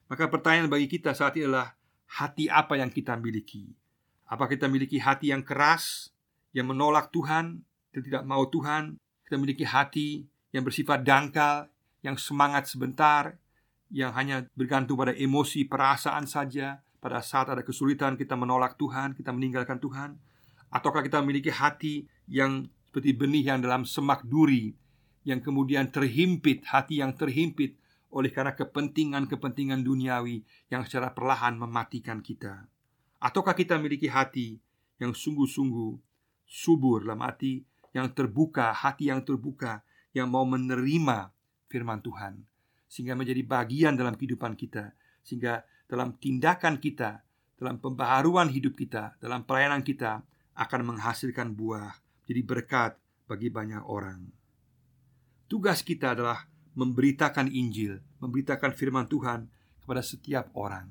Maka 0.06 0.30
pertanyaan 0.30 0.70
bagi 0.70 0.86
kita 0.86 1.10
saat 1.10 1.34
ini 1.34 1.50
adalah 1.50 1.74
hati 2.06 2.46
apa 2.46 2.78
yang 2.78 2.94
kita 2.94 3.18
miliki? 3.18 3.74
Apa 4.30 4.46
kita 4.46 4.70
miliki 4.70 5.02
hati 5.02 5.34
yang 5.34 5.42
keras, 5.42 6.14
yang 6.54 6.70
menolak 6.70 7.10
Tuhan, 7.10 7.66
dan 7.90 8.00
tidak 8.06 8.22
mau 8.22 8.46
Tuhan? 8.46 8.94
Kita 9.26 9.34
memiliki 9.34 9.66
hati 9.66 10.22
yang 10.54 10.62
bersifat 10.62 11.02
dangkal, 11.02 11.66
yang 12.06 12.14
semangat 12.14 12.70
sebentar, 12.70 13.38
yang 13.90 14.14
hanya 14.14 14.46
bergantung 14.54 14.94
pada 14.94 15.12
emosi, 15.12 15.66
perasaan 15.66 16.24
saja. 16.24 16.80
Pada 17.02 17.18
saat 17.24 17.50
ada 17.50 17.64
kesulitan 17.66 18.14
kita 18.14 18.38
menolak 18.38 18.78
Tuhan, 18.78 19.18
kita 19.18 19.34
meninggalkan 19.34 19.82
Tuhan. 19.82 20.20
Ataukah 20.70 21.02
kita 21.02 21.18
memiliki 21.24 21.50
hati 21.50 22.06
yang 22.30 22.70
seperti 22.86 23.16
benih 23.16 23.50
yang 23.50 23.58
dalam 23.58 23.82
semak 23.82 24.22
duri, 24.22 24.76
yang 25.26 25.42
kemudian 25.42 25.90
terhimpit, 25.90 26.62
hati 26.70 27.02
yang 27.02 27.16
terhimpit 27.18 27.74
oleh 28.10 28.30
karena 28.30 28.54
kepentingan-kepentingan 28.54 29.82
duniawi 29.82 30.46
yang 30.70 30.86
secara 30.86 31.10
perlahan 31.10 31.58
mematikan 31.58 32.22
kita? 32.22 32.68
Ataukah 33.18 33.56
kita 33.56 33.80
memiliki 33.80 34.06
hati 34.06 34.60
yang 35.00 35.16
sungguh-sungguh 35.16 35.98
subur 36.46 37.08
dalam 37.08 37.24
hati 37.24 37.64
yang 37.96 38.12
terbuka, 38.12 38.70
hati 38.70 39.10
yang 39.10 39.24
terbuka 39.24 39.82
yang 40.14 40.30
mau 40.30 40.44
menerima 40.46 41.32
firman 41.66 42.04
Tuhan 42.04 42.49
sehingga 42.90 43.14
menjadi 43.14 43.46
bagian 43.46 43.94
dalam 43.94 44.18
kehidupan 44.18 44.58
kita, 44.58 44.90
sehingga 45.22 45.62
dalam 45.86 46.18
tindakan 46.18 46.82
kita, 46.82 47.22
dalam 47.54 47.78
pembaharuan 47.78 48.50
hidup 48.50 48.74
kita, 48.74 49.14
dalam 49.22 49.46
pelayanan 49.46 49.86
kita 49.86 50.26
akan 50.58 50.80
menghasilkan 50.90 51.54
buah, 51.54 51.94
jadi 52.26 52.42
berkat 52.42 52.98
bagi 53.30 53.46
banyak 53.46 53.86
orang. 53.86 54.26
Tugas 55.46 55.86
kita 55.86 56.18
adalah 56.18 56.50
memberitakan 56.74 57.46
Injil, 57.50 58.02
memberitakan 58.18 58.74
firman 58.74 59.06
Tuhan 59.06 59.46
kepada 59.82 60.02
setiap 60.02 60.50
orang. 60.58 60.90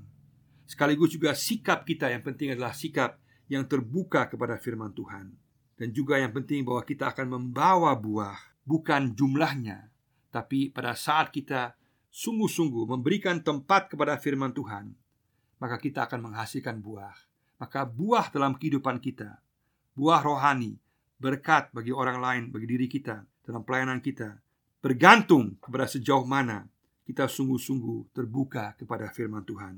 Sekaligus 0.68 1.16
juga 1.16 1.36
sikap 1.36 1.84
kita 1.84 2.12
yang 2.12 2.24
penting 2.24 2.56
adalah 2.56 2.72
sikap 2.72 3.20
yang 3.52 3.68
terbuka 3.68 4.28
kepada 4.28 4.56
firman 4.56 4.92
Tuhan. 4.96 5.36
Dan 5.80 5.96
juga 5.96 6.20
yang 6.20 6.36
penting 6.36 6.68
bahwa 6.68 6.84
kita 6.84 7.16
akan 7.16 7.28
membawa 7.40 7.96
buah, 7.96 8.36
bukan 8.68 9.16
jumlahnya, 9.16 9.88
tapi 10.30 10.70
pada 10.70 10.94
saat 10.94 11.32
kita 11.32 11.79
sungguh-sungguh 12.10 12.90
memberikan 12.90 13.42
tempat 13.42 13.94
kepada 13.94 14.18
firman 14.18 14.54
Tuhan, 14.54 14.94
maka 15.62 15.78
kita 15.78 16.10
akan 16.10 16.30
menghasilkan 16.30 16.82
buah. 16.82 17.16
Maka 17.60 17.84
buah 17.84 18.32
dalam 18.32 18.56
kehidupan 18.56 19.04
kita, 19.04 19.40
buah 19.94 20.24
rohani, 20.24 20.80
berkat 21.20 21.70
bagi 21.76 21.92
orang 21.92 22.18
lain, 22.24 22.44
bagi 22.56 22.68
diri 22.68 22.88
kita, 22.88 23.20
dalam 23.44 23.68
pelayanan 23.68 24.00
kita, 24.00 24.40
bergantung 24.80 25.60
kepada 25.60 25.86
sejauh 25.92 26.24
mana 26.24 26.64
kita 27.04 27.28
sungguh-sungguh 27.28 28.16
terbuka 28.16 28.78
kepada 28.80 29.10
firman 29.10 29.42
Tuhan. 29.42 29.76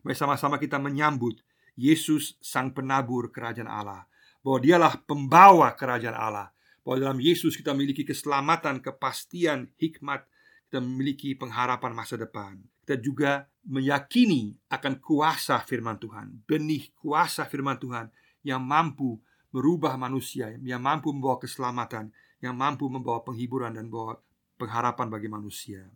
Mari 0.00 0.16
sama-sama 0.16 0.56
kita 0.56 0.80
menyambut 0.80 1.42
Yesus 1.76 2.38
sang 2.40 2.72
penabur 2.72 3.28
kerajaan 3.34 3.68
Allah 3.68 4.06
bahwa 4.40 4.58
dialah 4.62 4.94
pembawa 5.04 5.74
kerajaan 5.76 6.16
Allah 6.16 6.48
bahwa 6.86 6.96
dalam 6.96 7.18
Yesus 7.20 7.58
kita 7.58 7.76
memiliki 7.76 8.06
keselamatan, 8.06 8.80
kepastian, 8.80 9.68
hikmat 9.76 10.24
kita 10.70 10.78
memiliki 10.78 11.34
pengharapan 11.34 11.90
masa 11.90 12.14
depan. 12.14 12.54
Kita 12.86 12.94
juga 13.02 13.50
meyakini 13.66 14.54
akan 14.70 15.02
kuasa 15.02 15.58
firman 15.66 15.98
Tuhan, 15.98 16.46
benih 16.46 16.94
kuasa 16.94 17.42
firman 17.42 17.74
Tuhan 17.74 18.06
yang 18.46 18.62
mampu 18.62 19.18
merubah 19.50 19.98
manusia, 19.98 20.54
yang 20.62 20.78
mampu 20.78 21.10
membawa 21.10 21.42
keselamatan, 21.42 22.14
yang 22.38 22.54
mampu 22.54 22.86
membawa 22.86 23.18
penghiburan 23.26 23.74
dan 23.74 23.90
membawa 23.90 24.22
pengharapan 24.62 25.10
bagi 25.10 25.26
manusia. 25.26 25.90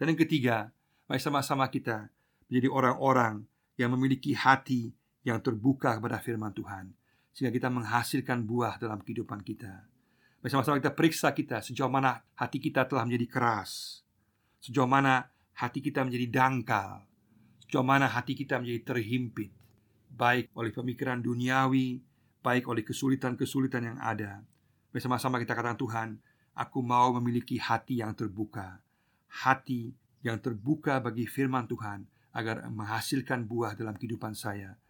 Dan 0.00 0.16
yang 0.16 0.20
ketiga, 0.24 0.72
mari 1.04 1.20
sama-sama 1.20 1.68
kita 1.68 2.08
menjadi 2.48 2.72
orang-orang 2.72 3.44
yang 3.76 3.92
memiliki 3.92 4.32
hati 4.32 4.96
yang 5.20 5.36
terbuka 5.44 6.00
kepada 6.00 6.16
firman 6.24 6.56
Tuhan 6.56 6.96
sehingga 7.36 7.52
kita 7.52 7.68
menghasilkan 7.68 8.46
buah 8.46 8.80
dalam 8.80 9.04
kehidupan 9.04 9.44
kita. 9.44 9.84
Bersama-sama 10.40 10.80
kita 10.80 10.92
periksa 10.96 11.32
kita 11.36 11.60
sejauh 11.60 11.92
mana 11.92 12.24
hati 12.36 12.60
kita 12.60 12.86
telah 12.86 13.02
menjadi 13.02 13.26
keras, 13.26 14.03
sejauh 14.64 14.88
mana 14.88 15.28
hati 15.60 15.84
kita 15.84 16.00
menjadi 16.08 16.32
dangkal, 16.32 17.04
sejauh 17.68 17.84
mana 17.84 18.08
hati 18.08 18.32
kita 18.32 18.56
menjadi 18.56 18.96
terhimpit, 18.96 19.52
baik 20.08 20.48
oleh 20.56 20.72
pemikiran 20.72 21.20
duniawi, 21.20 22.00
baik 22.40 22.64
oleh 22.64 22.80
kesulitan-kesulitan 22.80 23.92
yang 23.92 23.98
ada. 24.00 24.40
Bersama-sama 24.88 25.36
kita 25.36 25.52
katakan 25.52 25.76
Tuhan, 25.76 26.08
aku 26.56 26.80
mau 26.80 27.12
memiliki 27.20 27.60
hati 27.60 28.00
yang 28.00 28.16
terbuka, 28.16 28.80
hati 29.44 29.92
yang 30.24 30.40
terbuka 30.40 30.96
bagi 31.04 31.28
firman 31.28 31.68
Tuhan 31.68 32.08
agar 32.32 32.64
menghasilkan 32.72 33.44
buah 33.44 33.76
dalam 33.76 34.00
kehidupan 34.00 34.32
saya. 34.32 34.80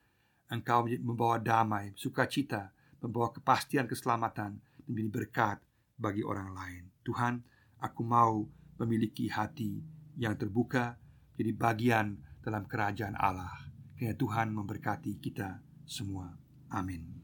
Engkau 0.55 0.87
membawa 0.87 1.43
damai, 1.43 1.91
sukacita, 1.99 2.71
membawa 3.03 3.35
kepastian 3.35 3.91
keselamatan, 3.91 4.55
menjadi 4.87 5.11
berkat 5.11 5.59
bagi 5.99 6.23
orang 6.23 6.55
lain. 6.55 6.85
Tuhan, 7.03 7.43
aku 7.83 8.03
mau 8.07 8.47
memiliki 8.79 9.31
hati 9.31 9.83
yang 10.19 10.39
terbuka 10.39 10.99
jadi 11.35 11.51
bagian 11.55 12.21
dalam 12.45 12.69
kerajaan 12.69 13.19
Allah. 13.19 13.51
Kiranya 13.95 14.19
Tuhan 14.19 14.49
memberkati 14.55 15.19
kita 15.19 15.63
semua. 15.87 16.35
Amin. 16.71 17.24